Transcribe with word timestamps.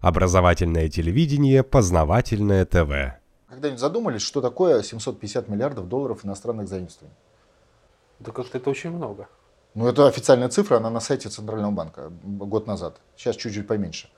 Образовательное 0.00 0.88
телевидение, 0.88 1.64
познавательное 1.64 2.64
ТВ. 2.64 3.18
Когда-нибудь 3.48 3.80
задумались, 3.80 4.22
что 4.22 4.40
такое 4.40 4.82
750 4.82 5.48
миллиардов 5.48 5.88
долларов 5.88 6.24
иностранных 6.24 6.68
заимствований? 6.68 7.16
Да 8.20 8.30
как-то 8.30 8.58
это 8.58 8.70
очень 8.70 8.90
много. 8.90 9.28
Ну, 9.74 9.88
это 9.88 10.06
официальная 10.06 10.48
цифра, 10.50 10.76
она 10.76 10.88
на 10.88 11.00
сайте 11.00 11.28
Центрального 11.28 11.72
банка 11.72 12.12
год 12.22 12.68
назад. 12.68 13.00
Сейчас 13.16 13.34
чуть-чуть 13.34 13.66
поменьше. 13.66 14.08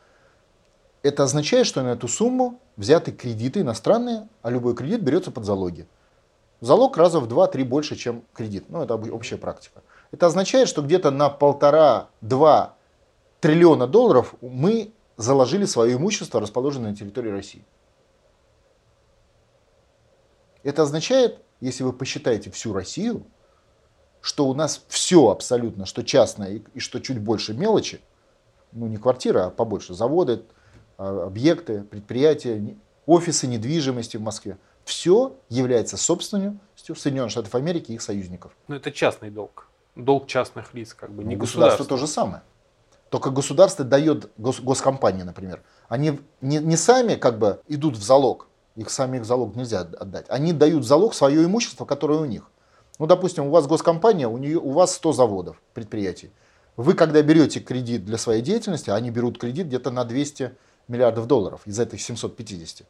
Это 1.03 1.22
означает, 1.22 1.67
что 1.67 1.83
на 1.83 1.88
эту 1.88 2.08
сумму 2.08 2.60
взяты 2.76 3.10
кредиты 3.10 3.60
иностранные, 3.60 4.28
а 4.42 4.51
любой 4.51 4.74
кредит 4.74 5.01
берется 5.01 5.31
под 5.31 5.47
залоги. 5.47 5.87
Залог 6.60 6.99
раза 6.99 7.21
в 7.21 7.26
2-3 7.26 7.65
больше, 7.65 7.97
чем 7.97 8.22
кредит. 8.35 8.67
Ну, 8.69 8.83
это 8.83 8.97
общая 8.97 9.38
практика. 9.38 9.81
Это 10.12 10.26
означает, 10.26 10.69
что 10.69 10.83
где-то 10.83 11.10
на 11.10 11.31
полтора-два 11.31 12.74
триллиона 13.40 13.87
долларов 13.87 14.35
мы 14.42 14.92
заложили 15.21 15.67
свое 15.67 15.97
имущество, 15.97 16.41
расположенное 16.41 16.91
на 16.91 16.97
территории 16.97 17.30
России. 17.30 17.65
Это 20.62 20.83
означает, 20.83 21.41
если 21.61 21.84
вы 21.84 21.92
посчитаете 21.92 22.51
всю 22.51 22.73
Россию, 22.73 23.27
что 24.23 24.47
у 24.47 24.55
нас 24.55 24.84
все 24.88 25.30
абсолютно, 25.30 25.87
что 25.87 26.02
частное 26.02 26.52
и, 26.52 26.62
и 26.75 26.80
что 26.80 27.01
чуть 27.01 27.19
больше 27.19 27.55
мелочи, 27.55 28.01
ну 28.73 28.87
не 28.87 28.97
квартира, 28.97 29.47
а 29.47 29.51
побольше, 29.51 29.95
заводы, 29.95 30.42
а, 30.97 31.27
объекты, 31.27 31.83
предприятия, 31.83 32.77
офисы 33.06 33.47
недвижимости 33.47 34.16
в 34.16 34.23
Москве, 34.23 34.59
все 34.84 35.37
является 35.48 35.97
собственностью 35.97 36.97
Соединенных 36.97 37.30
Штатов 37.30 37.55
Америки 37.55 37.92
и 37.92 37.95
их 37.95 38.02
союзников. 38.02 38.52
Но 38.69 38.77
это 38.77 38.91
частный 38.91 39.30
долг. 39.30 39.69
Долг 39.97 40.27
частных 40.27 40.73
лиц, 40.73 40.95
как 40.95 41.11
бы, 41.12 41.25
не 41.25 41.34
ну, 41.37 41.42
государство. 41.42 41.83
Государство 41.83 41.87
то 41.87 42.00
же 42.00 42.06
самое. 42.06 42.42
Только 43.10 43.30
государство 43.30 43.84
дает 43.84 44.30
гос, 44.38 44.60
госкомпании, 44.60 45.24
например. 45.24 45.62
Они 45.88 46.20
не, 46.41 46.59
не 46.59 46.77
сами 46.77 47.16
как 47.16 47.38
бы 47.38 47.60
идут 47.66 47.96
в 47.96 48.02
залог. 48.02 48.46
Их 48.77 48.88
сами 48.88 49.19
их 49.19 49.24
залог 49.24 49.56
нельзя 49.56 49.80
отдать. 49.80 50.27
Они 50.28 50.53
дают 50.53 50.84
в 50.84 50.86
залог 50.86 51.12
свое 51.12 51.44
имущество, 51.44 51.84
которое 51.84 52.20
у 52.20 52.25
них. 52.25 52.48
Ну, 53.00 53.06
допустим, 53.06 53.47
у 53.47 53.50
вас 53.50 53.66
госкомпания, 53.66 54.28
у, 54.28 54.38
нее, 54.38 54.58
у 54.58 54.70
вас 54.70 54.94
100 54.94 55.12
заводов, 55.12 55.61
предприятий. 55.75 56.31
Вы, 56.77 56.94
когда 56.94 57.20
берете 57.20 57.58
кредит 57.58 58.05
для 58.05 58.16
своей 58.16 58.42
деятельности, 58.42 58.91
они 58.91 59.11
берут 59.11 59.38
кредит 59.38 59.66
где-то 59.66 59.91
на 59.91 60.05
200 60.05 60.55
миллиардов 60.86 61.27
долларов 61.27 61.62
из 61.64 61.81
этих 61.81 62.00
750. 62.00 62.86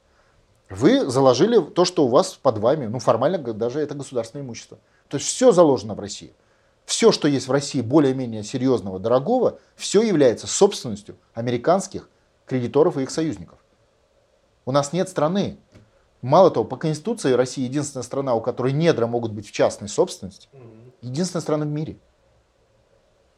Вы 0.68 1.08
заложили 1.08 1.60
то, 1.60 1.84
что 1.84 2.04
у 2.04 2.08
вас 2.08 2.34
под 2.34 2.58
вами, 2.58 2.86
ну, 2.86 2.98
формально 2.98 3.38
даже 3.38 3.80
это 3.80 3.94
государственное 3.94 4.44
имущество. 4.44 4.78
То 5.08 5.16
есть 5.16 5.28
все 5.28 5.50
заложено 5.50 5.94
в 5.94 6.00
России 6.00 6.34
все, 6.90 7.12
что 7.12 7.28
есть 7.28 7.46
в 7.46 7.52
России 7.52 7.82
более-менее 7.82 8.42
серьезного, 8.42 8.98
дорогого, 8.98 9.60
все 9.76 10.02
является 10.02 10.48
собственностью 10.48 11.16
американских 11.34 12.10
кредиторов 12.46 12.98
и 12.98 13.02
их 13.02 13.10
союзников. 13.12 13.60
У 14.64 14.72
нас 14.72 14.92
нет 14.92 15.08
страны. 15.08 15.56
Мало 16.20 16.50
того, 16.50 16.66
по 16.66 16.76
Конституции 16.76 17.30
Россия 17.32 17.64
единственная 17.64 18.02
страна, 18.02 18.34
у 18.34 18.40
которой 18.40 18.72
недра 18.72 19.06
могут 19.06 19.30
быть 19.30 19.46
в 19.46 19.52
частной 19.52 19.88
собственности. 19.88 20.48
Единственная 21.00 21.42
страна 21.42 21.64
в 21.64 21.68
мире. 21.68 21.96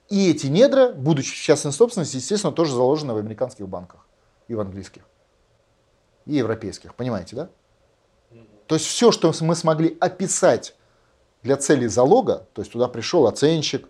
И 0.08 0.30
эти 0.30 0.46
недра, 0.46 0.90
будучи 0.94 1.34
в 1.34 1.42
частной 1.42 1.72
собственности, 1.72 2.16
естественно, 2.16 2.54
тоже 2.54 2.72
заложены 2.72 3.12
в 3.12 3.18
американских 3.18 3.68
банках 3.68 4.06
и 4.48 4.54
в 4.54 4.60
английских. 4.60 5.02
И 6.24 6.36
европейских. 6.36 6.94
Понимаете, 6.94 7.36
да? 7.36 7.50
То 8.66 8.76
есть 8.76 8.86
все, 8.86 9.12
что 9.12 9.30
мы 9.42 9.54
смогли 9.54 9.94
описать 10.00 10.74
для 11.42 11.56
целей 11.56 11.88
залога, 11.88 12.46
то 12.52 12.62
есть 12.62 12.72
туда 12.72 12.88
пришел 12.88 13.26
оценщик, 13.26 13.88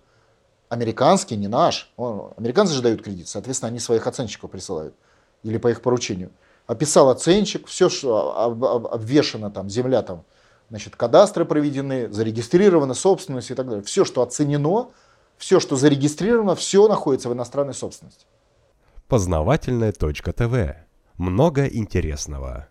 американский, 0.69 1.37
не 1.37 1.49
наш, 1.49 1.93
он, 1.97 2.33
американцы 2.37 2.73
же 2.73 2.83
дают 2.83 3.03
кредит, 3.03 3.29
соответственно, 3.29 3.69
они 3.69 3.79
своих 3.79 4.07
оценщиков 4.07 4.51
присылают, 4.51 4.95
или 5.43 5.59
по 5.59 5.69
их 5.69 5.83
поручению. 5.83 6.31
Описал 6.67 7.11
оценщик, 7.11 7.67
все, 7.67 7.89
что 7.89 8.39
об, 8.39 8.65
об, 8.65 8.87
обвешено 8.87 9.51
там, 9.51 9.69
земля 9.69 10.03
там, 10.03 10.25
значит, 10.71 10.97
кадастры 10.97 11.45
проведены, 11.45 12.11
зарегистрирована 12.11 12.95
собственность 12.95 13.51
и 13.51 13.55
так 13.55 13.67
далее. 13.67 13.85
Все, 13.85 14.05
что 14.05 14.23
оценено, 14.23 14.89
все, 15.37 15.61
что 15.61 15.77
зарегистрировано, 15.77 16.55
все 16.55 16.89
находится 16.89 17.29
в 17.29 17.35
иностранной 17.35 17.75
собственности. 17.75 18.25
Познавательная 19.09 19.93
точка 19.93 20.33
ТВ. 20.33 20.77
Много 21.19 21.67
интересного. 21.67 22.69